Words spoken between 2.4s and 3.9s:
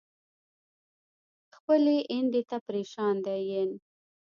ته پریشان ين